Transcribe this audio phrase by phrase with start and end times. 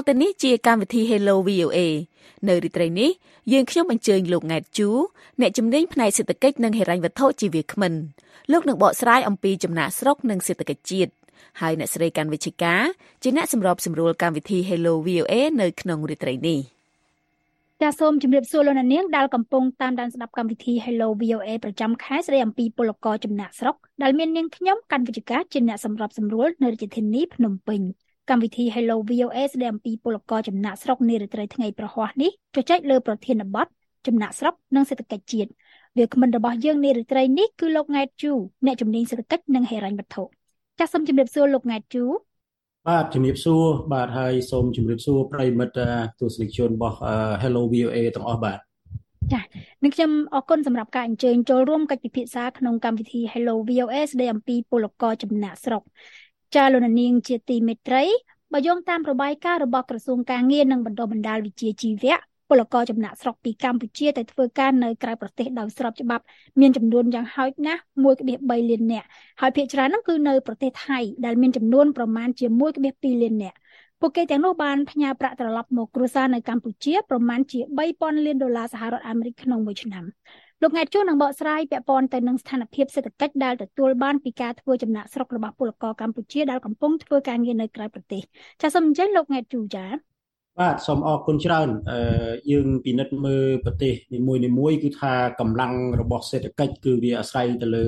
[0.00, 1.78] តទៅនេះជាកម្មវិធី Hello VOA
[2.48, 3.10] នៅរាត្រីនេះ
[3.52, 4.88] យើងខ្ញុំអញ្ជើញលោកង៉ែតជូ
[5.40, 7.92] អ្នកជំនាញផ្នែកសេដ្ឋកិច្ចនិងហិរញ្ញវត្ថុជាវាគ្មិន
[8.52, 11.12] លោកនឹងបកស្រាយអំពីចំណាក់ស្រុកនិងសេដ្ឋកិច្ចជាតិ
[11.60, 12.82] ហើយអ្នកស្រីកាន់វិជ្ជការ
[13.22, 16.60] ជាអ្នកសម្របសម្រួលកម្មវិធី Hello VOA នៅក្នុងរាត្រីនេះ
[17.82, 27.80] ចាសសូមជម្រាបសួរលោកអ្នកនាងដែលកំពុងតាមដានស្ដាប់កម្មវិធី Hello VOA ប្រចាំខែស្ដីអំពីពលករចំណាក់ស្រុកដែលមាននាងខ្ញុំកាន់វិជ្ជការជាអ្នកសម្របសម្រួលនៅរាជធានីភ្នំពេញ
[28.30, 33.66] កម្មវិធី Hello VOA ស្ដីអំពីពលករចំណាក់ស្រុកនារាត្រីថ្ងៃប្រហ័សនេះជជែកលើប្រធានបទ
[34.06, 35.50] ចំណាក់ស្រុកនិងសេដ្ឋកិច្ចជាតិ
[35.98, 38.32] វាគ្មិនរបស់យើងនារាត្រីនេះគឺលោកង៉ែតជូ
[38.66, 40.22] អ្នកជំនាញសេដ្ឋកិច្ចនិងហិរញ្ញវត្ថុ
[40.78, 42.04] ចាសសូមជម្រាបសួរលោកង៉ែតជូ
[42.88, 45.80] បាទជំរាបសួរបាទហើយសូមជម្រាបសួរប្រិមិត្ត
[46.20, 46.96] ទស្សនិកជនរបស់
[47.42, 48.58] Hello VOA ទាំងអស់បាទ
[49.32, 49.44] ចា៎
[49.82, 55.82] នឹងខ្ញុំអរគុណសម្រាប់ការអញ្ជើញចូលរួមកិច្ចពិភាក្សាក្នុងកម្មវិធី Hello VOA ស្ដីអំពីពលករចំណាក់ស្រុក
[56.54, 58.04] ចាលោកនាងជាទីមេត្រី
[58.52, 62.16] បើយោងតាមរបាយការណ៍របស់ក្រសួងការងារនិងបណ្ដុះបណ្ដាលវិជ្ជាជីវៈ
[62.48, 66.24] ពលករចំណាក់ស្រុកពីកម្ពុជាទៅធ្វើការនៅក្រៅប្រទេសដោយស្របច្បាប់
[66.60, 67.80] មានចំនួនយ៉ាងហោចណាស់
[68.24, 69.06] 1.3លាននាក់
[69.40, 72.46] ហើយភាគច្រើននោះគឺនៅប្រទេសថៃដែលមានចំនួនប្រមាណជា
[72.84, 73.56] 1.2លាននាក់
[74.00, 77.60] ពួកគេទាំងនោះបានផ្ញើប្រាក់ត្រឡប់មកគ្រួសារនៅកម្ពុជាប្រមាណជា
[77.92, 80.04] 3000លានដុល្លារសហរដ្ឋអាមេរិកក្នុងមួយឆ្នាំ
[80.62, 88.22] លោកង៉ែតជួននឹងបកស្រាយពាក់ព័ន្ធទៅនឹងស្ថានភាពសេដ្ឋកិច្ចដែលទទួលបានពីការធ្វើចំណាក់ស្រុករបស់ពលករកម្ពុជាដែលកំពុងធ្វើការងារនៅក្រៅប្រទេស
[88.60, 89.84] ចាសសូមអញ្ជើញលោកង៉ែតជូចា
[90.60, 94.18] បាទសូមអរគុណច្រើនអឺយើងពិនិត្យមើលប្រទេសនី
[94.58, 97.86] មួយៗគឺថាកម្លាំងរបស់សេដ្ឋកិច្ចគឺវាអាស្រ័យទៅលើ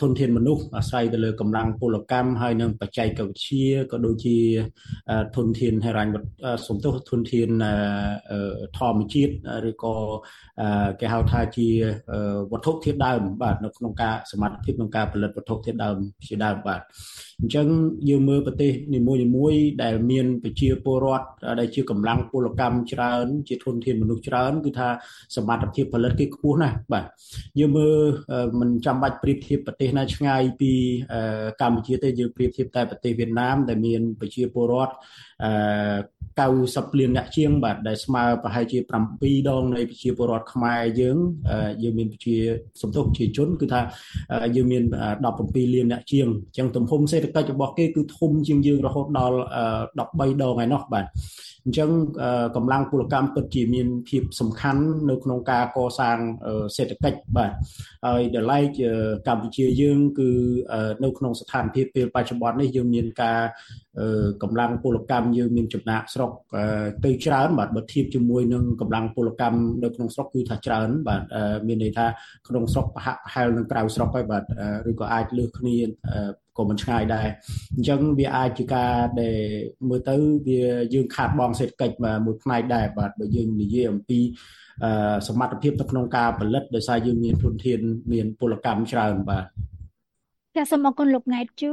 [0.00, 4.36] ធនធានមនុស្សអាស្រ័យទៅលើកម្លាំងពលកម្មហើយនិងបច្ចេកវិទ្យាក៏ដូចជា
[5.36, 6.10] ធនធានហិរញ្ញ
[6.66, 7.48] សំទោសធនធាន
[8.78, 9.32] ធម្មជាតិ
[9.70, 9.94] ឬក៏
[11.00, 11.68] គេហៅថាជា
[12.52, 16.80] វត្ថុធាតុដើមបាទនៅក្នុងការសមត្ថភាពក្នុងការផលិតវត្ថុធាតុដើមជាដើមបាទ
[17.40, 17.66] អញ្ចឹង
[18.08, 19.00] យើងមើលប្រទេសនី
[19.36, 21.26] មួយៗដែលមានប្រជាពលរដ្ឋ
[21.60, 24.88] ដែលជាកម្លាំងពលកម្មច្រើន ជាធនធានមនុស្សច្រើនគឺថា
[25.36, 27.06] សមត្ថភាពផលិតគេខ្ពស់ណាស់បាទ
[27.58, 27.96] យើងមើល
[28.60, 30.72] មិនចាំបាច់ប្រៀបធៀបបប្រទេសណាឆ្ងាយពី
[31.60, 34.94] កម្ពុជាទេយើងប្រៀបធៀបតែប្រទេសវៀតណាមដែលមានប្រជាពលរដ្ឋ
[35.44, 35.50] អឺ
[36.38, 38.78] 90លានអ្នកជាងបាទដែលស្មើប្រហែលជា
[39.14, 41.16] 7ដងនៃប្រជាពលរដ្ឋខ្មែរយើង
[41.82, 42.36] យើងមានប្រជា
[42.82, 43.80] សំទុះប្រជាជនគឺថា
[44.56, 44.82] យើងមាន
[45.28, 49.36] 17លានអ្នកជាងអញ្ចឹងទំហំសេដ្ឋកិច្ចរបស់គេគឺធំជាងយើងរហូតដល់
[49.98, 51.06] 13ដងឯណោះបាទ
[51.64, 51.90] អញ្ចឹង
[52.56, 56.18] កម្លាំងពលកម្មពិតជាមានភាពសំខាន់នៅក្នុងការកសាង
[56.76, 57.52] សេដ្ឋកិច្ចបាទ
[58.06, 58.66] ហើយដល់ឡែក
[59.28, 60.30] កម្ពុជាយើងគឺ
[61.04, 63.40] នៅក្នុងស្ថានភាពពេលបច្ចុប្បន្ននេះយើងមានការ
[64.42, 66.30] កម្លាំងពលកម្មយើងមានចំណាក់ស្រុក
[67.04, 71.22] ទៅច្រើនបាទបើធៀបជាមួយនឹងកម្លាំងពលកម្មនៅក្នុងស្រុកគឺថាច្រើនបាទ
[71.66, 72.06] មានន័យថា
[72.48, 74.44] ក្នុងស្រុកប្រហាក់ប្រហែលនឹងក្រៅស្រុកហើយបាទ
[74.90, 75.76] ឬក៏អាចលើសគ្នា
[76.58, 77.28] ក៏មិនឆ្ងាយដែរ
[77.76, 79.38] អញ្ចឹងវាអាចជាការដែល
[79.88, 80.14] មើលទៅ
[80.48, 80.60] វា
[80.94, 81.94] យើងខាតបង់សេដ្ឋកិច្ច
[82.26, 84.20] មួយផ្នែកដែរបាទបើយើងនិយាយអំពី
[85.28, 87.80] សមត្ថភាពទៅក្នុងការផលិតដោយសារយើងមានធនធាន
[88.12, 89.44] មានពលកម្មច្រើនបាទ
[90.56, 91.72] ចាសសូមអរគុណលោកណែតជូ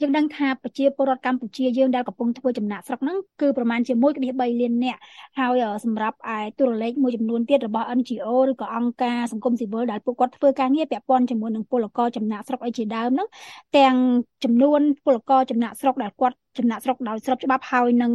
[0.00, 5.00] យើងដឹងថាប្រជាពលរដ្ឋកម្ពុជាយើងដែលកំពុងធ្វើចំណាក់ស្រុកហ្នឹងគឺប្រមាណជា1.3លាននាក់
[5.38, 13.28] ហើយសម្រាប់ឯទូរលេខមួយចំនួនទៀតរបស់ NGO ឬក៏អង្គការសង្គមស៊ីវិលដែលពួកគាត់ធ្វើការងារពាក់ព័ន្ធជាមួយនឹងពលករចំណាក់ស្រុកអីជាដើមហ្នឹង
[13.76, 13.96] ទាំង
[14.44, 18.12] ចំនួនពលករចំណាក់ស្រុកដែលគាត់ចំណាក់ស្រុកដោយស្របច្បាប់ហើយនឹង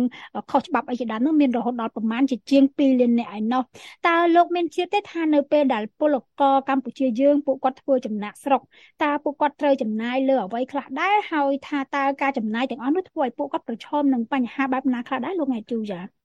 [0.51, 3.61] ខុសច្បាប់អីជាដើមនោះមានរហូតដល់ប្រមាណជាជាង2លាននាក់ឯណោះ
[4.07, 8.61] តើលោកមានជឿទេថានៅពេលដែលពលករកម្ពុជាយើងពួកគាត់ធ្វើចំណាក់ស្រុក
[9.03, 16.24] តើពួកគាត់ត្រូវចំណាយលើអ្វីខ្លះដែរហើយថាតើការចំណាយទាំងអស់នោះធ្វើឲ្យពួកគាត់ប្រឈមនឹងបញ្ហាបែបណាខ្លះដែរលោកង៉ែជូចា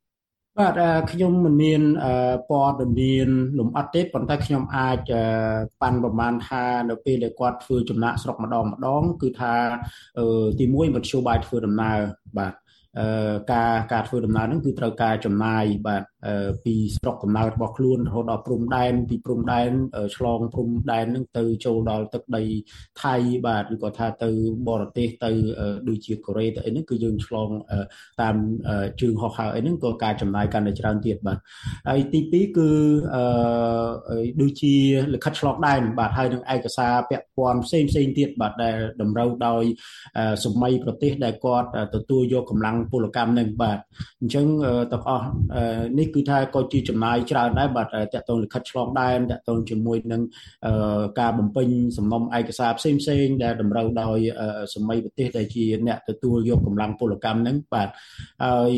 [0.58, 0.74] បាទ
[1.12, 1.82] ខ្ញុំមិនមាន
[2.50, 3.28] ព័ត៌មាន
[3.58, 4.98] លំអិតទេប៉ុន្តែខ្ញុំអាច
[5.80, 9.54] ប៉ាន់ប្រមាណថានៅពេលដែលគាត់ធ្វើចំណាក់ស្រុកម្ដងម្ដង គឺថា
[10.58, 11.98] ទី1មធ្យោបាយធ្វើដំណើរ
[12.38, 12.54] បាទ
[13.52, 16.02] ការការធ្វើដំណើរហ្នឹងគឺត្រូវការចំណាយបាទ
[16.64, 19.70] ពីស្រុកកំណើតរបស់ខ្លួនរហូតដល់ព្រំដែនពីព្រំដែន
[20.16, 22.42] ឆ្លងព្រំដែនហ្នឹងទៅចូលដល់ទឹកដី
[23.02, 23.14] ថៃ
[23.46, 24.30] បាទឬក៏ថាទៅ
[24.68, 25.30] បរទេសទៅ
[25.88, 27.48] ដូចជាកូរ៉េទៅអីហ្នឹងគឺយើងឆ្លង
[28.20, 28.36] តាម
[29.00, 31.38] ជើងហោះហើរអីហ្នឹងក៏ការចំណាយកាន់តែច្រើនទៀតបាទ
[31.88, 32.70] ហើយទី2គឺ
[33.14, 34.74] អឺដូចជា
[35.14, 39.62] លិខិតឆ្លងដែនបាទហើយនឹងឯកសារពាក់ព័ន្ធផ្សេងផ្សេងទៀតបាទដែលតម្រូវដោយ
[40.44, 43.78] សម័យប្រទេសដែលគាត់ទទួលយកកម្លាំងពលកម្មនឹងបាទ
[44.20, 44.46] អញ្ចឹង
[44.92, 45.26] ទាំងអស់
[45.98, 50.22] នេះគឺថាក៏ជាចំណាយច្រើនដែរបាទតកតងលិខិតឆ្លងដែនតកតងជាមួយនឹង
[51.20, 51.68] ការបំពេញ
[51.98, 54.18] សំណុំឯកសារផ្សេងផ្សេងដែលតម្រូវដោយ
[54.74, 57.88] សម័យប្រទេសដែលជាអ្នកទទួលយកកម្លាំងពលកម្មនឹងបាទ
[58.44, 58.72] ហើយ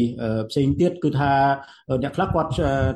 [0.51, 1.33] ផ្សេងទៀតគឺថា
[2.03, 2.51] អ្នកខ្លះគាត់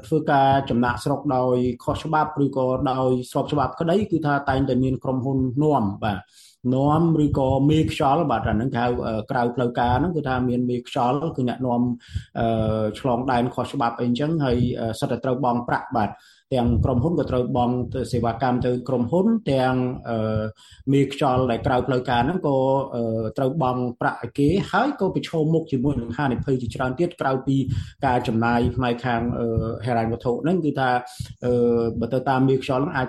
[0.07, 8.89] ធ្វើការចំណាក់ស្រុកដោយខុសច្បាប់ឬក៏ដោយស្របច្បាប់ក្តីគឺថាតែងតែមានក្រុមហ៊ុននាំបាទអនាំឬក៏មេខ្យល់បាទអាហ្នឹងគេហៅ
[9.31, 11.83] ក្រៅផ្លូវការហ្នឹងគឺថាមានមេខ្យល់គឺអ្នកនាំ
[13.01, 14.59] ឆ្លងដែនខុសច្បាប់អីអញ្ចឹងហើយ
[15.01, 16.11] សិតតែត្រូវបង់ប្រាក់បាទ
[16.55, 17.75] ទាំងក្រុមហ៊ុនក៏ត្រូវបង់
[18.13, 19.75] សេវាកម្មទៅក្រុមហ៊ុនទាំង
[20.93, 22.59] មេខ្យល់ដែលក្រៅផ្លូវការហ្នឹងក៏
[23.39, 27.57] ត្រូវបង់ប្រាក់ឲ្យគេហើយក៏ប្រឈមមុខជាមួយនឹងហានិភ័យជាច្រើនទៀតក្រៅពី
[28.07, 29.21] ការចំណាយផ្នែកខាង
[29.87, 30.91] ហិរញ្ញវត្ថុហ្នឹងគឺថា
[32.01, 33.09] បើទៅតាមមេខ្យល់ហ្នឹងអាច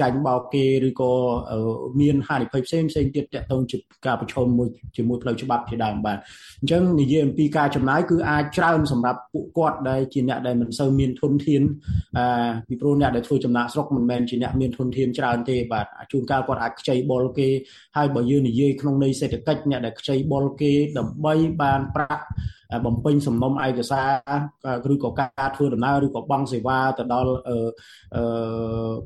[0.00, 1.12] ចាញ់បោកគេឬក៏
[2.00, 6.18] មានហានិភ័យផ្សេងផ្សេងទៀតតទៅជាការប្រឈមមួយជាមួយផ្លូវច្បាប់ជាដើមបាទ
[6.60, 11.62] អញ្ចឹងនិយាយអំពីការចំណាយគឺអាចច្រើនសម្រាប់ពួកគាត់ដែលជាអ្នកដែលមិនសូវមានធនធាន
[12.18, 17.48] អឺពីព្រោះអ្នកដែលធ្វើចំណាក់ស្រុកមិនមែនជាអ្នកមានធនធានច្រើនទេបាទជួនកាលគាត់អាចខ្ចីបុលគេ
[17.96, 22.24] ហើយបើយើងនិយាយក្នុងន័យសេដ្ឋកិច្ចអ្នកដែលខ្ចីបុលគេដើម្បីបានប្រាក់
[22.86, 27.32] បំពេញសំណុំឯកសារឬក៏ការធ្វើដំណើរឬក៏បង់សេវាទៅដល់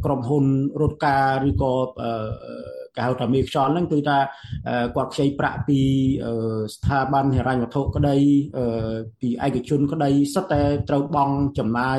[0.04, 0.44] ក្រុមហ៊ុន
[0.80, 1.72] រត់ការឬក៏
[2.98, 4.18] គេហៅថាមេខ្យល់ហ្នឹងគឺថា
[4.96, 5.80] គាត់ខ្ចីប្រាក់ពី
[6.74, 8.16] ស្ថាប័នហិរញ្ញវត្ថុក្តី
[9.20, 11.98] ពីឯកជនក្តីសិតតែត្រូវបង់ចំណាយ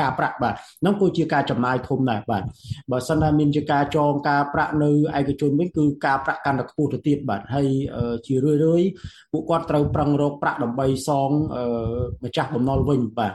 [0.00, 2.42] ការប្រាក់បាទហ្នឹងគឺជាការចំណាយធំដែរបាទ
[2.90, 7.68] បើសិនណាមានជាការចងការប្រាក់នៅឯកជនវិញគឺការប្រាក់កាន់តែខ្ពស់ទៅទៀតបាទហើយ
[8.26, 8.82] ជារឿយរឿយ
[9.32, 11.30] ពួកគាត់ត្រូវប្រឹងរកប្រាក់ដើម្បីសង
[12.24, 13.34] ម្ចាស់បំណុលវិញបាទ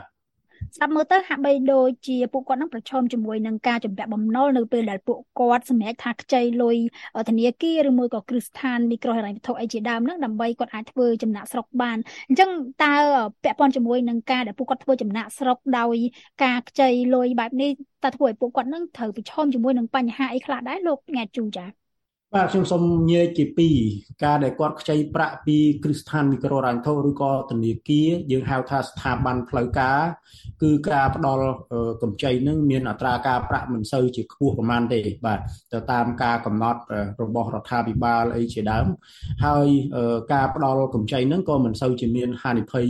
[0.76, 6.76] ស្ដាប់មើលទៅហាក់បីដូចជាពួកគាត់នឹងប្រឈមជាមួយនឹងការជំពាក់បំណុលនៅពេលដែលពួកគាត់សម្រេចថាខ្ចីលុយ
[7.28, 12.50] ធនាគារឬមួយក៏គ្រឹះស្ថានមីក្រូហិរញ្ញវត្ថុអីជាដើមហ្នឹងដើម្បីគាត់អាចធ្វើចំណាក់ស្រុកបានអញ្ចឹង
[12.84, 12.94] តើ
[13.42, 15.96] ពាក់ព័ន្ធជាមួយនឹងការដែលពួកគាត់ធ្វើចំណាក់ស្រុកដោយ
[16.44, 17.70] ការខ្ចីលុយបែបនេះ
[18.04, 21.77] តើធ្វើឲ្យពួកគាត់នឹងត្រូវប្រឈមជាមួយនឹងបញ្ហាអីខ្លះដែរលោកង៉ែជូចា៎
[22.34, 23.44] បាទខ្ញុំសូមនិយាយជា
[23.84, 29.98] 2ការដែលគាត់ខ្ចីប្រាក់ពីគ្រឹះស្ថានមីក្រូហិរញ្ញវត្ថុឬក៏ធនាគារយើងហៅថាស្ថាប័នផ្លូវការ
[30.62, 31.44] គឺការផ្ដល់
[32.02, 35.40] កម្ចីនឹងមានអត្រាការប្រាក់មិនសូវជាខ្ពស់ប្រមាណទេបាទ
[35.72, 36.80] ទៅតាមការកំណត់
[37.22, 38.86] របស់រដ្ឋាភិបាលអីជាដើម
[39.46, 39.66] ហើយ
[40.32, 42.86] ការផ្ដល់កម្ចីនឹងក៏មិនសូវជាមានហានិភ័យ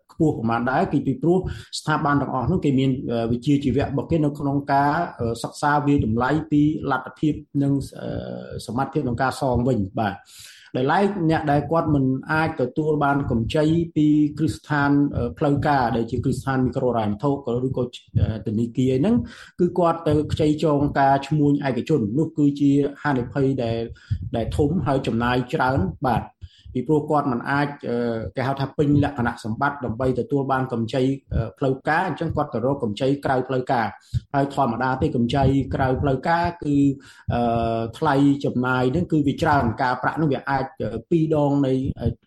[0.27, 1.37] ស់ប្រមាណដែរគឺពីព្រោះ
[1.79, 2.91] ស្ថាប័នទាំងអស់នោះគេមាន
[3.31, 4.91] វិជ្ជាជីវៈរបស់គេនៅក្នុងការ
[5.43, 7.33] សិក្សាវាតម្លៃពីលទ្ធភាព
[7.63, 7.73] និង
[8.65, 10.15] សមត្ថភាពក្នុងការសងវិញបាទ
[10.75, 13.65] ដែលឡែកអ្នកដែលគាត់មិនអាចទទួលបានកម្ចី
[13.95, 14.07] ពី
[14.37, 14.91] គ្រឹះស្ថាន
[15.37, 17.83] ផ្លូវការដែលជាគ្រឹះស្ថានមីក្រូហិរញ្ញវត្ថុក៏ឬក៏
[18.45, 19.15] ធនាគារហ្នឹង
[19.59, 22.71] គឺគាត់ទៅខ្ចីចងការឈ្មួញឯកជននោះគឺជា
[23.01, 23.79] ហានិភ័យដែល
[24.35, 26.21] ដែលធំហើយចំណាយច្រើនបាទ
[26.73, 27.67] ពីព្រោះគាត់មិនអាច
[28.35, 31.03] គេហៅថាពេញលក្ខណៈសម្បត្តិដើម្បីទទួលបានកម្ចី
[31.57, 33.87] ផ្លូវការអញ្ចឹងគាត់ទៅរកកម្ចីក្រៅផ្លូវការ
[34.33, 35.43] ហើយធម្មតាទេកម្ចី
[35.75, 36.75] ក្រៅផ្លូវការគឺ
[37.97, 38.15] ថ្លៃ
[38.45, 40.65] ចំណាយនឹងគឺវាច្រើនការប្រាក់នឹងវាអាច
[40.99, 41.73] 2ដងនៃ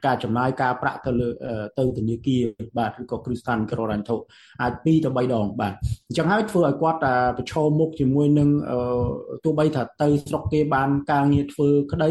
[0.06, 1.28] ការចំណាយការប្រាក់ទៅលើ
[1.78, 2.42] ទៅធនាគារ
[2.78, 4.16] បាទឬក៏គ្រឹះស្ថានក្ររ៉ាន់ធុ
[4.62, 5.72] អាច2ទៅ3ដងបាទ
[6.08, 7.00] អញ្ចឹងហើយធ្វើឲ្យគាត់
[7.38, 8.48] ប្រឈមមុខជាមួយនឹង
[9.44, 12.10] ទោះបីថាទៅស្រុកគេបានការងារធ្វើក្តី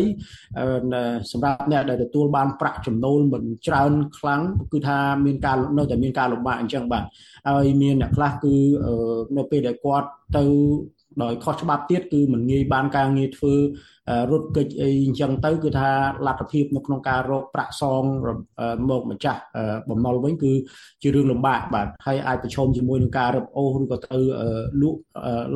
[1.31, 4.41] សម្រាប់អ្នកដែលទទួលទទួលបានប្រាក់ចំណូលមិនច្រើនខ្លាំង
[4.73, 7.03] គឺថាមានការនៅតែមានការលំបាកអញ្ចឹងបាទ
[7.49, 8.55] ហើយមានអ្នកខ្លះគឺ
[9.37, 10.43] នៅពេលដែលគាត់ទៅ
[11.23, 13.53] ដោយខុសច្បាប់ទៀតគឺមិនងាយបានការងារធ្វើ
[14.31, 15.89] រត់គេចអីអញ្ចឹងទៅគឺថា
[16.27, 18.03] លទ្ធភាពនៅក្នុងការរកប្រាក់សង
[18.89, 19.41] មកម្ចាស់
[19.89, 20.53] បំណុលវិញគឺ
[21.01, 24.17] ជារឿងលំបាកបាទហើយអាចប្រឈមជាមួយនឹងការរឹបអូសឬក៏ទៅ
[24.81, 24.99] លក់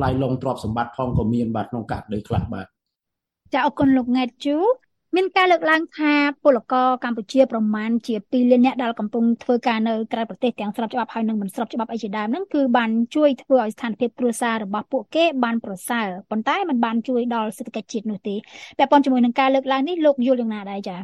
[0.02, 2.66] ឡាយឡងទ្រព្យសម្បត្តិផងក៏មានបាទក្នុងករណីខ្លះបាទ
[3.54, 4.56] ចាអរគុណលោកង៉ែតជូ
[5.16, 6.12] មានការលើកឡើងថា
[6.44, 18.34] ពលករកម្ពុជាប្រមាណជា2លានអ្នកដែលកំពុងធ្វើការនៅក្រៅប្រទេសទាំងស្របច្បាប់ហើយនិងមិនស្របច្បាប់អីជាដើមហ្នឹងគឺបានជួយធ្វើឲ្យស្ថានភាពគ្រួសាររបស់ពួកគេបានប្រសើរប៉ុន្តែมันបានជួយដល់សេដ្ឋកិច្ចជាតិនោះទេ
[18.78, 21.00] ពាក់ព័ន្ធជាមួយនឹងការលើកឡើងនេះលោកយល់យ៉ាងណាដែរចា៎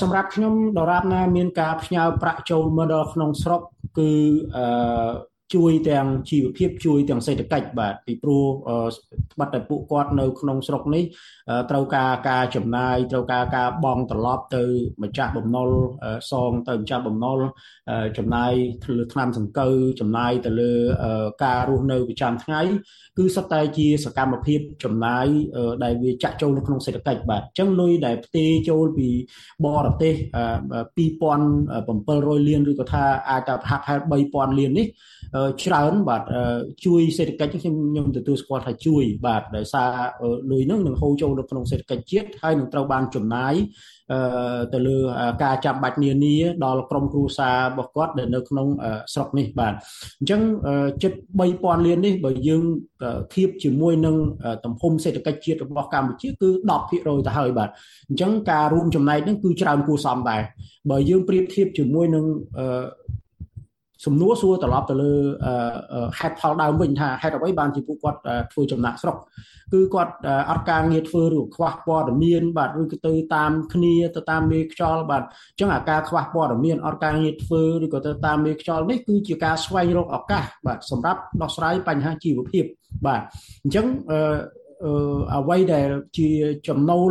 [0.00, 3.60] សម្រាប់ខ្ញុំដរាបណាមានការផ្ញើប្រាក់ចូលមកដល់ក្នុងស្រុក
[3.98, 4.10] គឺ
[4.56, 4.66] អឺ
[5.54, 8.44] ជួយទាំងជីវភាពជួយទាំងសេដ្ឋកិច្ចបាទពីព្រោះ
[9.38, 11.04] បាត់តែពួកគាត់នៅក្នុងស្រុកនេះ
[11.70, 14.64] ត្រូវការការចំណាយត្រូវការការបង់ត្រឡប់ទៅ
[15.02, 15.68] ម្ចាស់បំណុល
[16.30, 17.38] សងទៅម្ចាស់បំណុល
[18.18, 18.52] ចំណាយ
[18.98, 20.72] លើថ្នាំសង្កូវចំណាយទៅលើ
[21.44, 22.60] ការរស់នៅប្រចាំថ្ងៃ
[23.18, 25.26] គឺសុទ្ធតែជាសកម្មភាពចំណាយ
[25.84, 29.08] ដែលវាចាក់ចូលនៅក្នុងសេដ្ឋកិច្ចបាទអញ្ចឹងលុយដែលផ្ទេរចូលពី
[29.66, 30.14] បរទេស
[31.06, 34.86] 2700លានឬក៏ថាអាចតែហាក់ហេតុ3000លាននេះ
[35.62, 36.22] ច្រើនបាទ
[36.84, 39.90] ជួយសេដ្ឋកិច្ចខ្ញុំខ្ញុំទទួលស្គាល់ថាជួយបាទដោយសារ
[40.50, 43.54] លុយហ្នឹងនឹងហូរចូលនៅក្នុងសេដ្ឋកិច្ចជាតិហើយនឹងត្រូវបានចំណាយ
[44.74, 44.96] ទៅលើ
[45.44, 48.68] ការចាំបាច់នានាដល់ក្រុមគ្រួសាររបស់គាត់ដែលនៅក្នុង
[49.12, 49.74] ស្រុកនេះបាទ
[50.20, 50.42] អញ្ចឹង
[51.02, 52.62] ចិត្ត3000លាននេះបើយើង
[53.34, 54.16] ធៀបជាមួយនឹង
[54.64, 56.48] ទំហំសេដ្ឋកិច្ចជាតិរបស់កម្ពុជាគឺ
[56.88, 57.68] 10%ទៅហើយបាទ
[58.08, 60.42] អញ្ចឹងការរួមចំណែកនឹងគឺច្រើនគួរសមដែរ
[60.90, 62.24] បើយើងប្រៀបធៀបជាមួយនឹង
[64.04, 65.12] សំណួរសួរត្រឡប់ទៅលើ
[66.18, 68.20] ហេតុផលដើមវិញថាហេតុអ្វីបានជាពួកគាត់
[68.52, 69.16] ធ្វើចំណាក់ស្រុក
[69.72, 70.12] គឺគាត់
[70.50, 82.64] អត់ការងារធ្វើឬខ្វះព័ត៌មានបាទឬក៏ទៅតាមគ្នាទៅតាមមេខ្យល់បាទអញ្ចឹងអាការខ្វះព័ត៌មានអត់ការងារធ្វើឬក៏ទៅតាមមេខ្យល់នេះគឺជាការស្វែងរកឱកាសបាទសម្រាប់ដោះស្រាយបញ្ហាជីវភាព
[83.06, 83.22] បាទ
[83.64, 83.86] អញ្ចឹង
[85.36, 86.28] អ្វីដែលជា
[86.68, 87.10] ចំណូល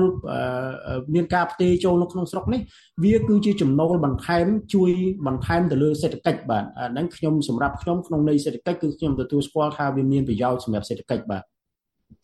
[1.14, 2.62] មានការផ្ទេរចូលនៅក្នុងស្រុកនេះ
[3.04, 4.92] វាគឺជាចំណូលបន្ថែមជួយ
[5.28, 11.44] បន្ថែមទៅលើសេដ្ឋកិច្ចបាទអាហ្នឹងខ្ញុំសម្រាប់ខ្ញុំក្នុងន័យសេដ្ឋកិច្ចគឺខ្ញុំទទួលស្គាល់ថាវាមានប្រយោជន៍សម្រាប់សេដ្ឋកិច្ចបាទ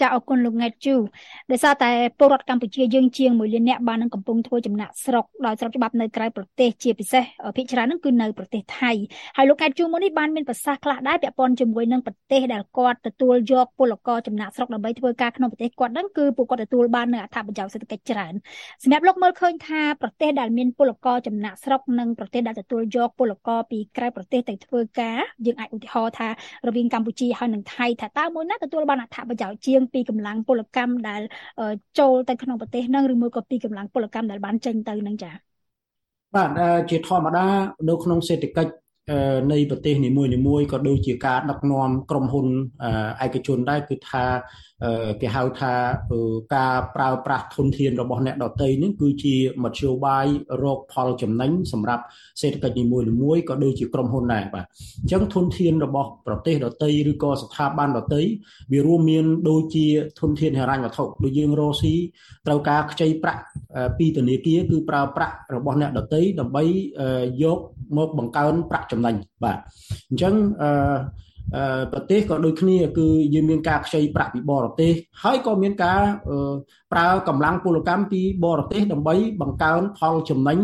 [0.02, 0.96] ចាអរគុណលោកង៉ែតជូ
[1.52, 7.24] ដោយសារតែពលរដ្ឋកម្ពុជាយើងជាង1លាននាក់បាននឹងកំពុងធ្វើចំណាក់ស្រុកដោយស្របច្បាប់នៅក្រៅប្រទេសជាពិសេស
[7.56, 8.92] ភាគច្រើននឹងគឺនៅប្រទេសថៃ
[9.38, 18.34] ហើយលោកង៉ែតជូមុននេះបានមានប្រសាសន៍ខ្លះដែរពាក់ព័ន្ធជាមួយនឹងប្រទេសដែលគាត់ទទួលយកពលករចំណាក់ស្រុកដើម្បីធ្វើការក្នុងប្រទេសគាត់នឹងគឺពួកគាត់ទទួលបាននូវអត្ថប្រយោជន៍សេដ្ឋកិច្ចច្រើន
[18.84, 26.28] សម្រាប់លោកមើលឃើញថាប្រទេសដែលមានពលករចំណាក់ស្រុកនិងប្រទេសដែលទទួលយកពលករពីក្រៅប្រទេសទៅធ្វើការយើងអាចឧទាហរណ៍ថា
[26.68, 31.22] រវាងកម្ពុជាហើយនិងថៃថាតើមួយណាទទួលបានអត្ថប្រយោជន៍ជាងពីកម្លាំងពលកម្មដែល
[31.98, 35.34] ចូលទៅក្នុងប្រទេសហ្នឹងឬមួយក៏ពីកម្លាំងពលកម្មដែលបានចេញទៅហ្នឹងចា៎
[36.36, 36.50] បាទ
[36.90, 37.48] ជាធម្មតា
[37.90, 38.72] នៅក្នុងសេដ្ឋកិច្ច
[39.52, 42.48] នៃប្រទេសនីមួយៗក៏ដូចជាការដឹកនាំក្រុមហ៊ុន
[43.26, 44.24] ឯកជនដែរគឺថា
[45.22, 45.74] គេហៅថា
[46.56, 50.26] ការប្រើប្រាស់ធនធានរបស់អ្នកដទៃនេះគឺជាមធ្យោបាយ
[50.64, 52.04] រកផលចំណេញសម្រាប់
[52.42, 52.86] សេដ្ឋកិច្ចនី
[53.24, 54.66] មួយៗក៏ដូចជាក្រុមហ៊ុនដែរបាទ
[55.02, 58.22] អញ្ចឹងធនធានរបស់ប្រទេសដទៃឬក៏ស្ថាប័នដទៃ
[58.72, 59.86] វារួមមានដូចជា
[60.20, 61.94] ធនធានហិរញ្ញវត្ថុដូចយើងរកស៊ី
[62.48, 63.42] ត្រូវការខ្ចីប្រាក់
[63.98, 66.64] ពីធនាគារគឺប្រើប្រាក់របស់អ្នកដទៃដើម្បី
[67.44, 67.60] យក
[67.98, 69.58] មកបង្កើនប្រាក់ចំណេញបាទ
[70.10, 70.72] អញ្ចឹងអឺ
[71.94, 74.94] ប្រទេសក៏ដូចគ្នាគឺយើងមានការខ្ចីប្រាក់ពីបរទេស
[75.24, 76.02] ហើយក៏មានការ
[76.94, 80.58] ប្រើកម្លាំងពលកម្មពីបរទេសដើម្បីបង្កើនផលចំណេញ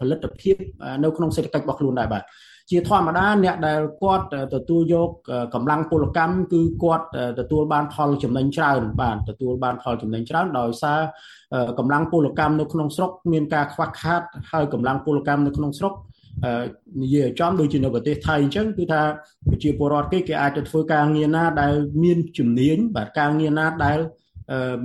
[0.00, 0.56] ផលិតភាព
[1.04, 2.24] នៅក្នុងសេដ្ឋកិច្ចរបស់ខ្លួនដែរបាទ
[2.70, 5.08] ជាធម្មតាអ្នកដែលគាត់ទទួលយក
[5.54, 7.06] កម្លាំងពលកម្មគឺគាត់
[7.40, 11.00] ទទួលបានផលចំណេញច្រើនបាទទទួលបានផលចំណេញច្រើនដោយសារ
[11.78, 15.92] កម្លាំងពលកម្មនៅក្នុងស្រុកមានការខ្វះខាតហើយកម្លាំងពលកម្មនៅក្នុងស្រុក
[17.00, 19.02] និយាយចំដូចជានៅប្រទេសថៃអញ្ចឹងគឺថា
[19.50, 21.72] ប្រជាពលរដ្ឋគេគេអាចទៅធ្វើការងារណាដែល
[22.02, 23.98] មានជំនាញបាទការងារណាដែល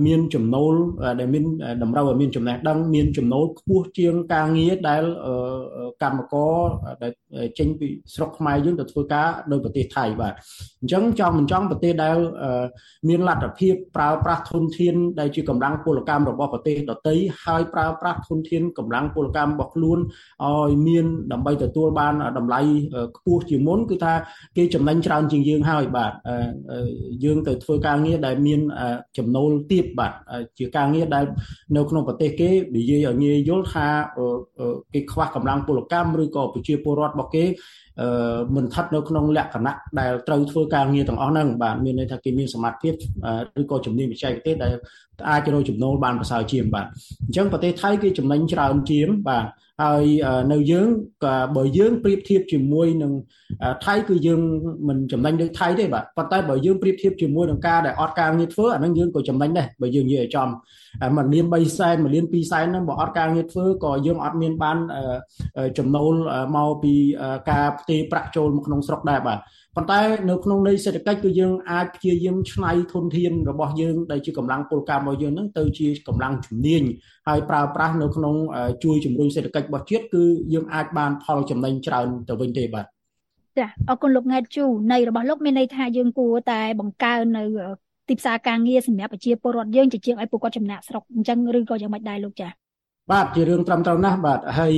[0.06, 0.74] មានចំណូល
[1.20, 1.44] ដែលមាន
[1.84, 5.04] តម្រូវឲ្យមានចំណេះដឹងមានចំណូលខ្ពស់ជាងការងារដែល
[6.04, 6.66] កម្មករ
[7.04, 7.12] ដែល
[7.60, 10.34] ចេញពីស្រុកខ្មែរយើងទៅធ្វើការនៅប្រទេសថៃបាទ
[10.82, 12.18] អញ្ចឹងចង់មិនចង់ប្រទេសដែល
[13.10, 20.00] មានលទ្ធភាពប្រើប្រាស់ធនធានដែលជាកម្លាំងពលកម្មរបស់ប្រទេសដទៃហើយប្រើប្រាស់ធនធានកម្លាំងពលកម្មរបស់ខ្លួន
[20.46, 22.62] ឲ្យមានដើម្បីទទួលបានតម្លៃ
[23.18, 24.14] ខ្ពស់ជាងមុនគឺថា
[24.58, 26.12] គេចំណេញច្រើនជាងយើងហើយបាទ
[27.24, 28.60] យើងទៅធ្វើការងារដែលមាន
[29.18, 30.14] ចំណូលទាបបាទ
[30.58, 31.26] ជាការងារដែល
[31.76, 33.88] នៅក្នុងប្រទេសគេនិយាយឲ្យងាយយល់ថា
[34.94, 37.54] គេខ្វះកម្លាំងពលកម្មឬក៏ប្រជាពលរដ្ឋរបស់គេអឺ
[38.56, 42.94] មិនស្ថិតនៅក្នុងលក្ខណៈដែលត្រូវធ្វើការងារទាំងអស់ហ្នឹងបាទមានន័យថាគេមានសមត្ថភាព
[43.62, 44.74] ឬក៏ជំនាញបច្ចេកទេសដែល
[45.30, 46.86] អាចរកចំណូលបានប្រសើរជាងបាទ
[47.26, 49.46] អញ្ចឹងប្រទេសថៃគេចំណេញច្រើនជាងបាទ
[49.84, 50.06] ហើយ
[50.54, 50.88] នៅយើង
[51.24, 53.12] ក៏បើយើងប្រៀបធៀបជាមួយនឹង
[53.86, 54.42] ថៃគឺយើង
[54.88, 60.48] មិនចំណេញដូចថៃទេបាទប៉ុន្តែបើយើងប្រៀបធៀបជាមួយនឹងការដែលអត់ការងារធ្វើអានឹងយើងក៏ចំណេញដែរបើយើងនិយាយឲ្យចំ
[61.18, 64.78] មួយលាន3សែនមួយលាន2សែនហ្នឹងបើអត់ការងារធ្វើក៏យើងអត់មានបាន
[65.78, 66.14] ចំណូល
[66.56, 66.94] មកពី
[67.52, 69.40] ការផ្ទេរប្រាក់ចូលមកក្នុងស្រុកដែរបាទ
[69.76, 76.84] ប៉ុន្តែនៅក្នុងន័យសេដ្ឋកិច្ចគឺយើងអាចព្យាយាមឆ្នៃធនធានរបស់យើងដែលជាកម្លាំងពលកម្មរបស់យើងហ្នឹងទៅជាកម្លាំងជំនាញ
[77.28, 78.36] ហើយប្រើប្រាស់នៅក្នុង
[78.84, 82.86] ជួយជំរុញសេដ្ឋកិច្ចរបស់ជាតិគឺយើងអាចបានផលចំណេញច្រើនទៅវិញទេបាទ
[83.58, 87.44] ចាអរគុណលោកង៉ែតជូនៃរបស់លោកមានន័យថាយើងគួរតែបង្កើននៅ
[88.10, 92.50] ទីផ្សារការងារសម្រាប់ប្រជាពលរដ្ឋយើងជាជាងឲ្យពួកគាត់ចំណាក់ស្រុកអញ្ចឹងឬក៏យ៉ាងម៉េចដែរលោកចា
[93.12, 94.74] បាទជារឿងត្រឹមត្រូវណាស់បាទហើយ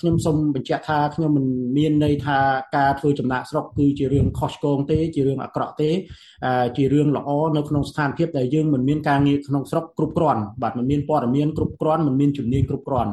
[0.00, 1.46] ខ្ញុំសូមបញ្ជាក់ថាខ្ញុំមិន
[1.78, 2.38] មានន័យថា
[2.76, 5.90] ការធ្វើចំណាក់ស្រុកគឺជារឿងខុសឆ្គងទេជារឿងអាក្រក់ទេ
[6.76, 13.12] ជារឿងល្អនៅក្នុងស្ថានភាពដែលយើងមិនមានការងារក្នុងស្រុកគ្រប់គ្រាន់បាទមិនមានព័ត៌មានគ្រប់គ្រាន់មិនមានជំនាញគ្រប់គ្រាន់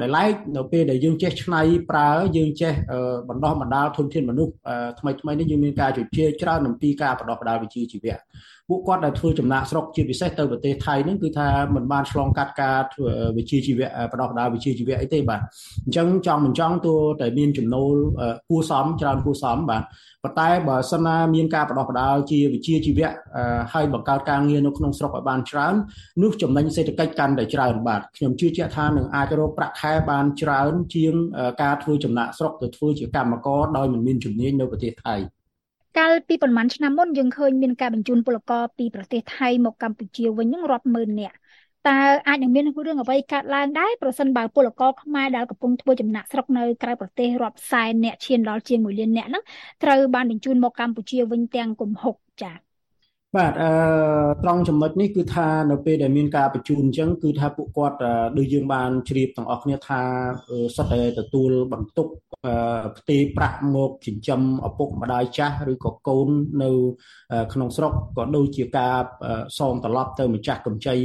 [0.00, 2.72] ដែលឡែកនៅពេលដែលយើងចេះឆ្នៃប្រើយើងចេះ
[3.28, 4.52] បណ្ដោះបណ្ដាលធនធានមនុស្ស
[5.00, 8.18] ថ្មីថ្មីនេះយើងមានការជជែកច្រើនអំពីការបណ្ដោះបណ្ដាលវិជ្ជាជីវៈ
[8.68, 15.40] ពួកគាត់ដែលធ្វើចំណាក់ស្រុកជាពិសេសទៅប្រទេសថៃហ្នឹងគឺថាมันបានឆ្លងកាត់ការធ្វើវិជ្ជាជីវៈបដោះបដាវិជ្ជាជីវៈអីទេបាទ
[15.84, 17.94] អញ្ចឹងចង់មិនចង់ទោះតែមានចំណូល
[18.48, 19.82] គួសមច្រើនគួសមបាទ
[20.24, 23.10] ប៉ុន្តែបើសិនណាមានការបដោះបដាជាវិជ្ជាជីវៈ
[23.72, 25.74] ហើយបង្កើតការងារនៅក្នុងស្រុកឲ្យបានច្រើន
[26.22, 31.14] នោះចំណេញសេដ្ឋកិច្ចកាន់តែច្រើនបាទខ្ញុំជឿជាក់ថានឹងអាចរកប្រាក់ខែបានច្រើនជាង
[31.62, 35.16] ការធ្វើចំណាក់ស្រុកទៅធ្វើជាកម្មករដោយមិនមានជំនាញនៅប្រទេសថៃ
[35.96, 41.36] កាលពីប្រហែលឆ្នាំមុនយើងឃើញមានការបញ្ជូនពលករពីប្រទេសថៃមកកម្ពុជាវិញនឹងរាប់ម៉ឺននាក់
[41.88, 49.42] តើអាចនឹងមានរឿងអ្វីកើតឡើងដែរប្រសិនបើពលករខ្មែរដែលកំពុងធ្វើចំណាក់ស្រុកនៅក្រៅប្រទេសរាប់សែនអ្នកឈានដល់ជាង1លានអ្នកហ្នឹង
[49.82, 52.73] ត្រូវបានបញ្ជូនមកកម្ពុជាវិញទាំងគំហុកចា៎
[53.36, 53.70] បាទអឺ
[54.42, 57.96] ត្រង់ចំណុចនេះគឺថានៅពេលដែលមានការបញ្ជូនអញ្ចឹងគឺថាពួកគាត់
[58.38, 60.00] ដូចយើងបានជ្រាបទាំងអស់គ្នាថា
[60.76, 62.08] សុទ្ធតែទទួលបន្ទុក
[62.98, 66.28] ផ្ទេរប្រាក់មកចិញ្ចឹមឪពុកម្ដាយចាស់ឬក៏កូន
[66.62, 66.70] នៅ
[67.52, 68.96] ក្នុងស្រុកក៏ដូចជាការ
[69.58, 70.96] សងត្រឡប់ទៅម្ចាស់កម្ចី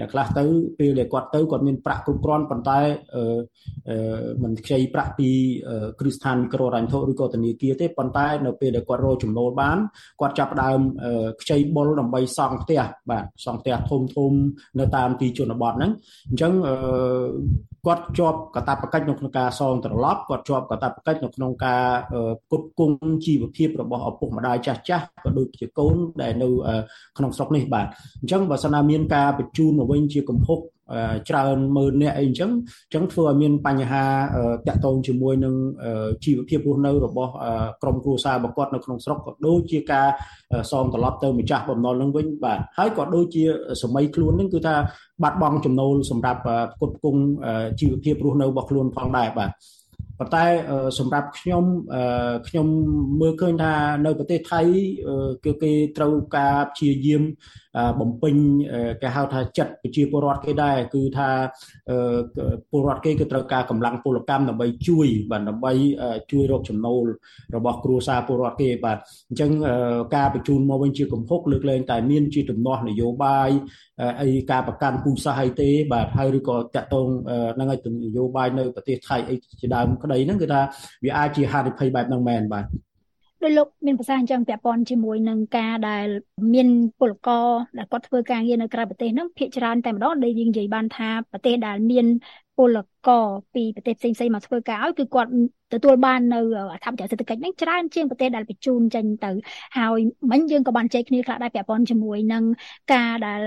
[0.00, 0.44] អ្នកខ្លះទៅ
[0.78, 2.80] ពេលដែលគាត់ទៅគាត់មានប្រាក់គ្រប់គ្រាន់ប៉ុន្តែ
[4.42, 5.30] មិនខ្ចីប្រាក់ពី
[6.00, 9.78] គ្រឹះស្ថានមីក្រូហិរញ្ញវត្ថុឬក៏ធនាគារទេប៉ុន្តែនៅពេលដែលគាត់រកចំណូលបាន
[10.20, 10.80] គាត់ចាប់ផ្ដើម
[11.42, 12.80] ខ្ចីបុលដើម្បីសង់ផ្ទះ
[13.10, 14.32] បាទសង់ផ្ទះធំធំ
[14.78, 15.92] នៅតាមទីជនបទហ្នឹង
[16.28, 16.52] អញ្ចឹង
[17.86, 21.84] គាត់ជាប់កតាបកិច្ចនៅក្នុងការសងត្រឡប់គាត់ជាប់កតាបកិច្ចនៅក្នុងការ
[22.42, 26.48] ផ្គត់ផ្គង់ជីវភាពរបស់ឪពុកម្ដាយចាស់ចាស់ក៏ដូចជាកូនដែលនៅ
[27.18, 27.86] ក្នុងស្រុកនេះបាទ
[28.20, 30.60] អញ្ចឹងបើសិនណាមានការបញ្ជូនមកវិញជាកំហុក
[31.28, 32.50] ច្រើនម៉ឺនអ្នកអីអញ្ចឹង
[32.86, 34.04] អញ្ចឹងធ្វើឲ្យមានបញ្ហា
[34.68, 35.54] តាក់ទងជាមួយនឹង
[36.24, 37.32] ជីវភាពរស់នៅរបស់
[37.82, 40.06] ក្រុមគ្រួសាររបស់គាត់នៅក្នុងស្រុកក៏ដូចជាការ
[40.70, 43.42] សងត្រឡប់ទៅម្ចាស់បំណុលនឹងវិញបាទហើយក៏ដូចជា
[43.82, 44.74] សម័យខ្លួននឹងគឺថា
[45.22, 46.40] បាត់បង់ចំណូលសម្រាប់
[46.72, 47.20] ផ្គត់ផ្គង់
[47.80, 49.50] ជីវភាពរស់នៅរបស់ខ្លួនផងដែរបាទ
[50.18, 50.44] ប៉ុន្តែ
[50.98, 51.64] សម្រាប់ខ្ញុំ
[52.48, 52.66] ខ្ញុំ
[53.20, 53.74] មើលឃើញថា
[54.06, 54.60] នៅប្រទេសថៃ
[55.44, 57.22] គឺគេត្រូវការព្យាយាម
[58.00, 58.34] បំពេញ
[59.02, 61.28] គេហៅថាចិត្តប្រជាពលរដ្ឋគេដែរគឺថា
[62.70, 65.72] ពលរដ្ឋគេគឺត្រូវការកម្លាំងពលកម្មដើម្បីជួយបាទដើម្បី
[66.30, 67.04] ជួយរកចំណូល
[67.56, 68.98] របស់គ្រួសារពលរដ្ឋគេបាទ
[69.28, 69.50] អញ្ចឹង
[70.16, 73.50] ការបញ្ជូនមកវិញជាកំហុកលើកលែងតែមានជាទំនាស់នយោបាយ
[74.22, 77.06] អីការប្រកាន់ពូជសាសន៍អីទេបាទហើយឬក៏តាក់ទង
[77.58, 80.60] នឹងឲ្យនយោបាយនៅប្រទេសថៃអីជាដើមក្តីហ្នឹងគឺថា
[81.04, 82.66] វាអាចជាហានិភ័យបែបហ្នឹងមែនបាទ
[83.42, 86.06] ដោយលោកមានប្រសាសន៍អញ្ចឹងពាក់ព័ន្ធជាមួយនឹងការដែល
[86.54, 86.68] មាន
[86.98, 92.06] ពលករដែលគាត់ធ្វើការងារនៅក្រៅប្រទេសហ្នឹងភាគច្រើនតែម្ដងដែលយើងនិយាយបានថាប្រទេសដែលមាន
[92.58, 95.30] ពលករពីប្រទេសផ្សេងៗមកធ្វើការឲ្យគឺគាត់
[95.72, 96.40] ទទួលបាននៅ
[96.72, 99.30] អត្ថប្រយោជន៍សេដ្ឋកិច្ចហ្នឹងច្រើនជាងប្រទេសដែលបញ្ជូនចេញទៅ
[99.78, 99.98] ហើយ
[100.32, 102.44] មិញយើងក៏បានចែកគ្នាខ្លះដែរពាក់ព័ន្ធជាមួយនឹង
[102.92, 103.40] ការដែល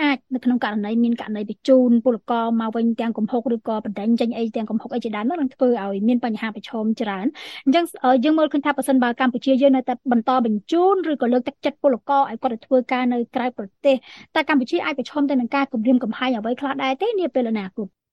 [0.00, 7.26] អាចនៅក្នុងករណីមានករណីបញ្ជូនពលករមកវិញទាំងកំហុកឬក៏បណ្ដឹងចេញអីទាំងកំហុកអីជាដើមនោះនឹងធ្វើឲ្យមានបញ្ហាប្រឈមច្រើន
[7.64, 7.84] អញ្ចឹង
[8.24, 13.96] យើងមើលឃើញថាបើសិនបើកម្ពុជាយើងនៅតែបន្តបញ្ជូនឬក៏លើកទឹកចិត្តពលករឲ្យគាត់ទៅធ្វើការនៅក្រៅប្រទេស
[14.34, 18.05] តែកម្ពុជាអាចប្រឈមទៅនឹងការគំរាមកំហែងអ្វីខ្លះដែរទេនាពេលអនាគត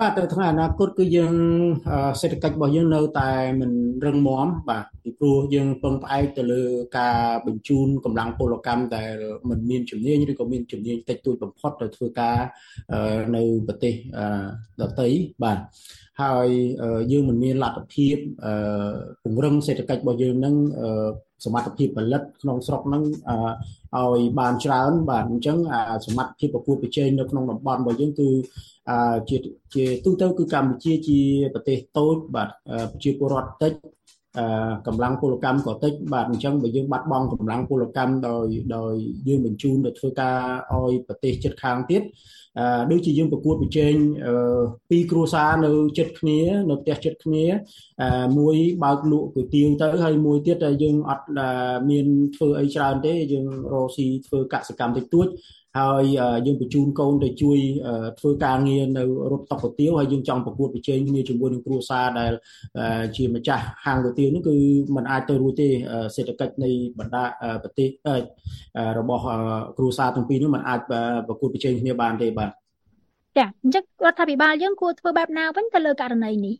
[0.00, 1.34] បាទទៅថ្ងៃអនាគតគឺយើង
[2.20, 3.30] សេដ្ឋកិច្ចរបស់យើងនៅតែ
[3.60, 3.70] មិន
[4.06, 6.62] រឹងមាំបាទពីព្រោះយើងពឹងផ្អែកទៅលើ
[6.98, 9.14] ការបញ្ជូនកម្លាំងពលកម្មដែល
[9.50, 12.38] មិនមានជំនាញឬក៏មានជំនាញតិចតួចបំផុតទៅធ្វើការ
[13.36, 13.94] នៅប្រទេស
[14.80, 15.08] ដទៃ
[15.44, 15.58] បាទ
[16.22, 16.48] ហើយ
[17.12, 18.16] យើងមិនមានលទ្ធភាព
[19.22, 20.54] ពង្រឹងសេដ្ឋកិច្ចរបស់យើងនឹង
[21.44, 23.02] សមត្ថភាពផលិតក្នុងស្រុកហ្នឹង
[23.96, 25.58] ឲ្យបានច្រើនបាទអញ្ចឹង
[26.06, 28.28] សមត្ថភាពប្រកួតប្រជែងនៅក្នុងតំបន់របស់យើងគឺ
[29.28, 29.36] ជា
[29.74, 31.20] ជាទូទៅគឺកម្ពុជាជា
[31.54, 32.48] ប្រទេសតូចបាទ
[32.92, 33.72] ប្រជាពលរដ្ឋតិច
[34.86, 38.46] កម្លាំងពលកម្មក៏តិចបាទអញ្ចឹងបើយើងបាត់បង់កម្លាំងពលកម្មដោយ
[38.76, 38.94] ដោយ
[39.28, 40.38] យើងបញ្ជូនទៅធ្វើការ
[40.74, 42.02] ឲ្យប្រទេសជិតខាងទៀត
[42.58, 43.94] អឺដូចជាយើងប្រកួតប្រជែង
[44.90, 47.44] ពីរគ្រួសារនៅចិត្តគ្នានៅផ្ទះចិត្តគ្នា
[48.02, 51.26] អឺមួយបើកលក់គុយទាវទៅហើយមួយទៀតយើងអត់
[51.90, 55.28] មានធ្វើអីច្រើនទេយើងរកស៊ីធ្វើកសិកម្មតិចតួច
[55.79, 56.03] ហើយ
[56.45, 57.57] យើងបញ្ជូនកូនទៅជួយ
[58.19, 62.33] ធ្វើការងារនៅរត់តុកគុទាវហើយយើងចង់ប្រកួតប្រជែងគ្នាជាមួយនឹងគ្រួសារដែល
[63.15, 64.55] ជាម្ចាស់ហាងគុទាវនោះគឺ
[64.95, 65.67] มันអាចទៅរួចទេ
[66.15, 67.25] សេដ្ឋកិច្ចនៃបណ្ដា
[67.63, 67.89] ប្រទេស
[68.99, 69.23] របស់
[69.77, 70.79] គ្រួសារទាំងពីរនេះมันអាច
[71.27, 72.49] ប្រកួតប្រជែងគ្នាបានទេបាទ
[73.37, 76.55] ចាអញ្ចឹងរដ្ឋាភិបាលយើងគួរធ្វើបែបណាវិញទៅលើករណីនេះ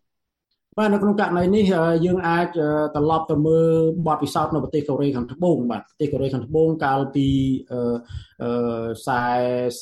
[0.78, 1.64] បាទនៅក្នុងករណីនេះ
[2.04, 2.46] យើងអាច
[2.94, 3.72] ត្រឡប់ទៅមើល
[4.06, 7.28] បទពិសោធន៍នៅប្រទេសកូរ៉េខាងត្បូងបាទប្រទេសកូរ៉េខាងត្បូងកាលពី
[7.72, 8.48] អឺ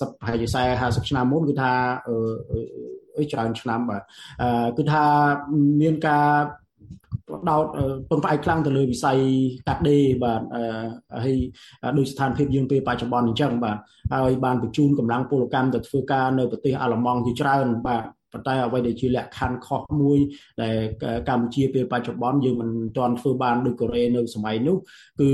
[0.04, 1.72] 40ប្រហែលជា40 50ឆ្នាំមុនគឺថា
[2.08, 4.02] អឺច្រើនឆ្នាំបាទ
[4.78, 5.04] គឺថា
[5.80, 6.28] មានការ
[7.50, 7.66] ដោត
[8.10, 9.18] ពឹងផ្អែកខ្លាំងទៅលើវិស័យ
[9.66, 10.40] កាត់ដេរបាទ
[11.24, 11.36] ហើយ
[11.98, 13.76] ដោយស្ថានភាពយើងពេលបច្ចុប្បន្នអញ្ចឹងបាទ
[14.12, 18.04] ហើយបានបញ្ជូនកម្លាំងពលកម្មទៅធ្វើការនៅប្រទេសអាល្លឺម៉ង់ជាច្រើនបាទ
[18.34, 20.18] ប៉ុន្តែអ្វីដែលជាលក្ខខណ្ឌខុសមួយ
[20.62, 20.76] ដែល
[21.28, 24.76] កម្ពុជាពេលបច្ចុប្បន្នយើងមិនទាន់ធ្វើបានដូចកូរ៉េនៅសម័យនោះ
[25.20, 25.30] គឺ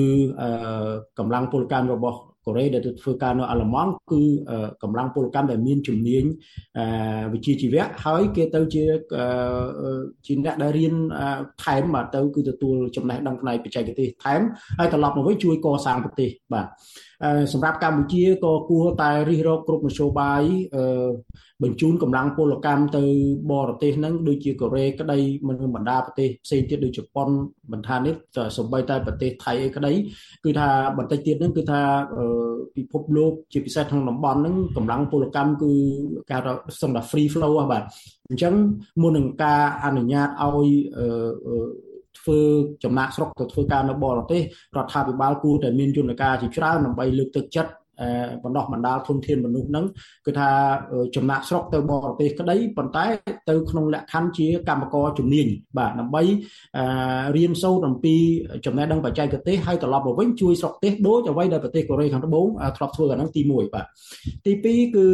[1.19, 4.23] កម្លាំងពលកម្មរបស់កូរ៉េដែលទៅធ្វើការនៅអាល្លឺម៉ង់គឺ
[4.83, 6.25] កម្លាំងពលកម្មដែលមានជំនាញ
[7.33, 8.85] វិជ្ជាជីវៈហើយគេទៅជា
[10.27, 10.95] ជាអ្នកដែលរៀន
[11.65, 14.41] ថែមបាទទៅគឺទទួលចំណេះដឹងផ្នែកបច្ចេកទេសថែម
[14.79, 16.67] ហើយត្រឡប់មកវិញជួយកសាងប្រទេសបាទ
[17.53, 20.43] សម្រាប់កម្ពុជាក៏គួរតែរិះរកគ្រប់មធ្យោបាយ
[21.63, 23.05] បញ្ជូនកម្លាំងពលកម្មទៅ
[23.53, 27.29] បរទេសហ្នឹងដូចជាកូរ៉េក្តីមិនបណ្ដាប្រទេសផ្សេងទៀតដូចជប៉ុន
[27.73, 28.15] មិនថានេះ
[28.57, 29.93] សូម្បីតែប្រទេសថៃអីក្តី
[30.45, 31.81] គឺថាបន្តិចទៀតហ្នឹងគឺថា
[32.77, 35.73] ពិភពលោកជាពិសេសក្នុងតំបន់ហ្នឹងកម្លាំងពលកម្មគឺ
[36.29, 36.53] គេហៅថា
[36.83, 37.83] សំដៅ free flow ហ៎បាទ
[38.29, 38.55] អញ្ចឹង
[39.03, 40.69] មុននឹងការអនុញ្ញាតឲ្យ
[42.19, 42.39] ធ្វើ
[42.85, 44.43] ចំណាក់ស្រុកទៅធ្វើការនៅបរទេស
[44.77, 47.73] រដ្ឋាភិបាលគួរតែមានយន្តការជាច្រើនដើម្បីលើកទឹកចិត្ត
[48.45, 49.85] បណ្ដោះបណ្ដាលធនធានមនុស្សហ្នឹង
[50.27, 50.51] គឺថា
[51.17, 53.07] ចំណាក់ស្រុកទៅបរទេសក្តីប៉ុន្តែ
[53.49, 55.47] ទៅក្នុងលក្ខខណ្ឌជាកម្មករជំនាញ
[55.79, 56.23] បាទដើម្បី
[57.37, 58.15] រៀនសូត្រអំពី
[58.67, 62.47] ចំណេះដឹងបច្ចេកទេសហើយត្រឡប់មកវិញជួយស្រុកទេសដូចអ្វីដែលប្រទេសកូរ៉េខាងត្បូង
[62.77, 63.87] ធ្លាប់ធ្វើអាហ្នឹងទី1បាទ
[64.47, 65.07] ទី2គឺ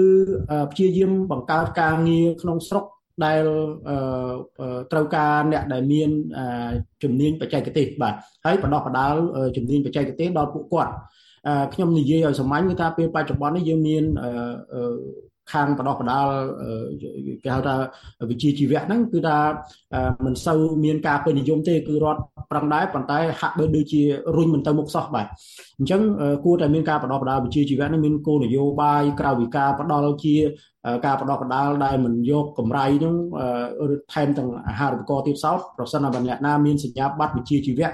[0.72, 2.84] ព្យាយាមបង្កើតការងារក្នុងស្រុក
[3.24, 3.42] ដែល
[4.92, 6.10] ត្រូវការអ្នកដែលមាន
[7.02, 9.14] ជំនាញបច្ចេកទេសបាទហើយបណ្ដោះបណ្ដាល
[9.56, 10.92] ជំនាញបច្ចេកទេសដល់ពួកគាត់
[11.74, 14.04] ខ្ញុំនិយាយឲ្យសាមញ្ញគឺថាពេលបច្ចុប្បន្ននេះយើងមាន
[15.52, 16.26] ខាងបដោះបដាល
[17.44, 17.74] គេហៅថា
[18.30, 19.38] វិជាជីវៈហ្នឹងគឺថា
[20.24, 24.02] មិនសូវមានការពេញនិយមទេគឺរដ្ឋ ប្រឹងដែរប៉ុន្តែហាក់បីដូចជា
[24.36, 25.26] រុញមិនទៅមុខសោះបាទ
[25.78, 26.00] អញ្ចឹង
[26.44, 30.34] គួរតែមានការបដោះបដាលវិជាជីវៈហ្នឹងមានគោលនយោបាយក្រៅពីការផ្ដល់ជា
[31.06, 33.14] ការបដោះបដាលដែលមិនយកកម្រៃហ្នឹង
[34.12, 37.90] ថែមទាំងអាហារូបករណ៍ទៀតសោតប្រសិនបើអ្នកណាមានសញ្ញាបត្រវិជាជីវៈ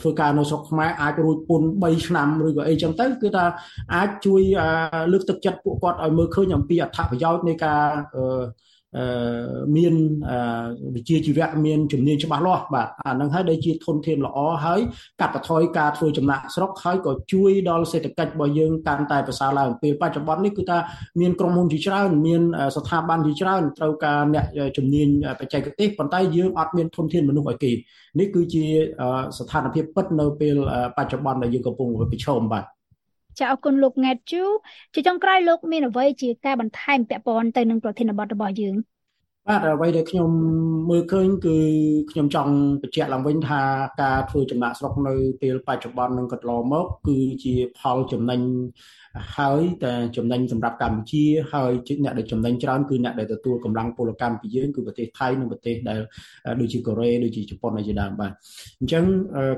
[0.00, 3.44] ធ្វើការនៅស្រុកខ្មែរអាចរួចពន្ធ3ឆ្នាំឬក៏អីចឹងទៅគឺថា
[3.94, 4.42] អាចជួយ
[5.12, 7.82] លើកទឹកចិត្តពួកគាត់ឲ្យមើលឃើញអំពីអត្ថប្រយោជន៍នៃការ
[9.76, 9.94] មាន
[10.94, 14.80] វិជាជីវៈមានជំនាញច្បាស់លាស់បាទអានឹងហើយដែលជាធនធានល្អហើយ
[15.20, 20.78] កាត់បន្ថយការធ្វើចំណាក់ស្រុកហើយក៏ជួយដល់សេដ្ឋកិច្ចរបស់យើងកាន់តែប្រសើរឡើងពេលបច្ចុប្បន្ននេះគឺថា
[21.20, 22.42] មានក្រុមហ៊ុនជាច្រើនមាន
[22.76, 24.44] ស្ថាប័នជាច្រើនត្រូវការអ្នក
[24.76, 25.08] ជំនាញ
[25.40, 27.72] បច្ចេកទេសប៉ុន្តែយើងអត់មានធនធានមនុស្សឲ្យគេ
[28.18, 28.64] នេះគឺជា
[29.38, 30.56] ស្ថានភាពពិតនៅពេល
[30.96, 32.64] បច្ចុប្បន្នដែលយើងកំពុងប្រឈមបាទ
[33.38, 34.42] ចាអរគុណលោកង៉ែតជូ
[34.94, 38.76] ជាចុងក្រោយលោកមានអ្វីជាការបន្ថែមពាក់ព័ន្ធទៅនឹងប្រធានបទរបស់យើង
[39.48, 40.30] បាទអ្វីដែលខ្ញុំ
[40.90, 41.56] មើលឃើញគឺ
[42.10, 42.52] ខ្ញុំចង់
[42.82, 43.62] បញ្ជាក់ឡើងវិញថា
[44.02, 48.40] ការធ្វើចំណាក់ស្រុកនៅពេលបច្ចុប្បន្ននិងកន្លងមក គឺជាផលចំណេញ
[49.36, 51.72] ហើយតែចំណេញសម្រាប់កម្ពុជាហើយ
[52.04, 56.00] អ្នកដែលចំណេញច្រើនគឺអ្នកដែលទទួលកម្លាំងពលកម្មពីយើងគឺប្រទេសថៃនិងប្រទេសដែល
[56.60, 58.32] ដូចជាកូរ៉េដូចជាជប៉ុនឯជាដើមបាទ
[58.80, 59.04] អញ្ចឹង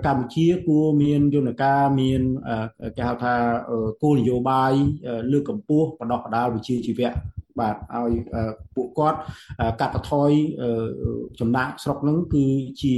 [0.06, 2.22] កម្ពុជាគួរមានយន្តការមាន
[2.96, 3.34] គេហៅថា
[4.02, 4.72] គោលនយោបាយ
[5.32, 7.12] លើកកម្ពស់បណ្ដោះបណ្ដាលវិជ្ជាជីវៈ
[7.60, 8.12] បាទឲ្យ
[8.74, 9.18] ពួកគាត់
[9.80, 10.30] កាត់បន្ថយ
[11.40, 12.44] ចំណាក់ស្រុកហ្នឹងគឺ
[12.82, 12.96] ជា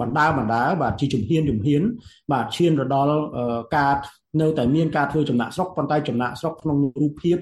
[0.00, 1.82] បណ្ដាបណ្ដាបាទជាជំហានជំហាន
[2.32, 3.14] បាទឈានទៅដល់
[3.76, 3.94] ការ
[4.38, 7.38] នៅតែមានការធ្វើចំណាក់ស្រុកប៉ុន្តែចំណាក់ស្រុកក្នុងរូបភាព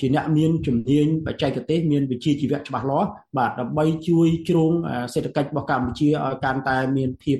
[0.00, 4.72] ជាអ្នកមានជំនាញបច្ចេកទេសមានវិជ្ជាជីវៈច្បាស់លាស់បាទដើម្បីជួយជ្រោង
[5.14, 7.38] សេដ្ឋកិច្ចរបស់កម្ពុជាឲ្យកាន់តែមានភាព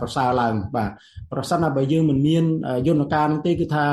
[0.00, 0.90] ប្រសើរឡើងបាទ
[1.32, 2.44] ប្រសិនបើយើងមិនមាន
[2.86, 3.86] យន្តការនោះទេគឺថា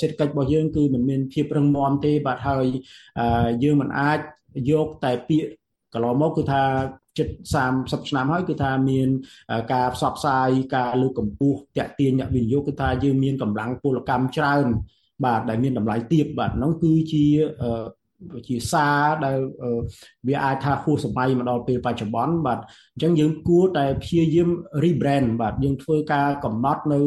[0.00, 2.66] សេដ្ឋកិច្ចរបស់យើងគឺមិនមានភាពរឹងមាំទេបាទហើយ
[3.62, 4.18] យើងមិនអាច
[4.70, 5.50] យកតែពាក្យ
[5.94, 6.62] កន្លងមកគឺថា
[7.18, 7.28] ជិត
[7.68, 9.08] 30ឆ្នាំហើយគឺថាមាន
[9.72, 14.66] ការផ្សព្វផ្សាយការលើកកម្ពស់តាក់ទាញអ្នកវិនិយោគគឺថាយើងមានកម្លាំងពលកម្មច្រើន
[15.24, 17.26] បាទដែលមានតម្លៃទាបបាទនោះគឺជា
[18.48, 19.38] ជាសារដែល
[20.28, 22.58] វាអាចថាហួសសម័យមកដល់ពេលបច្ចុប្បន្នបាទ
[22.94, 24.50] អញ្ចឹងយើងគួរតែព្យាយាម
[24.84, 27.00] rebrand បាទយើងធ្វើការកំណត់នៅ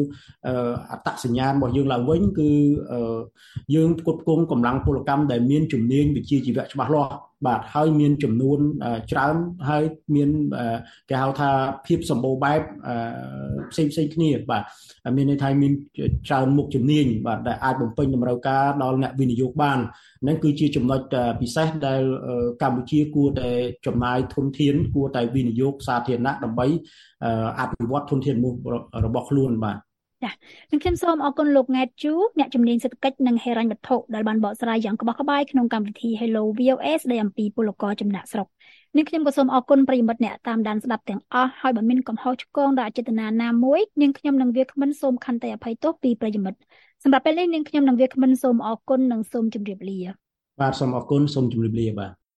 [0.90, 2.50] អត្តសញ្ញាណរបស់យើងឡើងវិញគឺ
[3.74, 7.12] យើងផ្គត់ផ្គង់កម្លាំងពលកម្មដែលមានជំនាញវិជ្ជាជីវៈច្បាស់លាស់
[7.46, 8.58] បាទហើយមានចំនួន
[9.10, 9.36] ច្រើន
[9.68, 10.30] ហើយមាន
[11.08, 11.50] គេហៅថា
[11.86, 12.60] ភាពសម្បូរបែប
[13.70, 14.62] ផ្សេងផ្សេងគ្នាបាទ
[15.16, 15.72] មានន័យថាមាន
[16.28, 19.78] ច្រើនមុខជំនាញបាទដែលអាចបំពេញតម្រូវការដល់អ្នកវិនិយោគបាន
[20.22, 21.00] ហ្នឹងគឺជាចំណុច
[21.40, 22.02] ពិសេសដែល
[22.62, 23.50] កម្ពុជាគួរតែ
[23.86, 26.66] ចំណាយធនធានគួរតែវិនិយោគសាធារណៈដើម្បី
[27.60, 28.58] អភិវឌ្ឍធនធានមនុស្ស
[29.04, 29.78] របស់ខ្លួនបាទ
[30.24, 30.30] ចា
[30.70, 38.46] នឹងខ្ញុំសូមអរគុណលោកង៉ែតជូអ្នកជំនាញសេដ្ឋកិច្ចនិងហិរញ្ញវត្ថុដែលបានបកស្រាយយ៉ាងក្បោះក្បាយក្នុងកម្មវិធី Hello VOS ស្ដីអំពីពលករចំណាក់ស្រុក
[38.96, 46.58] នេះខ្ញុំក៏សូមអរគុណប្រិយមិត្តអ្នកតាមដានស្ដាប់ទាំងអស់ហើយបើមានកំហុសឆ្គងដោយអចេតនាណាមួយនាងខ្ញុំនឹងវាគ្មិនសូមខន្តីអភ័យទោសពីប្រិយមិត្ត
[47.02, 49.98] សម្រាប់ពេលនេះនាងខ្ញុំនឹងវាគ្មិនសូមអរគុណនិងសូមជម្រាបលា
[50.60, 52.25] បាទសូមអរគុណសូមជម្រាបលាបាទ